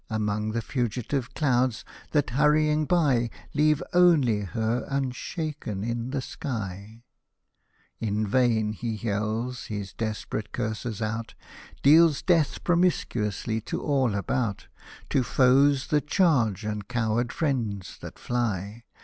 [0.09, 3.29] Among the fugitive clouds that, hurrying by.
[3.53, 7.03] Leave only her unshaken in the sky—
[7.99, 11.35] In vain he yells his desperate curses out,
[11.83, 14.67] Deals death promiscuously to all about.
[15.11, 18.85] To foes that charge and coward friends that fly.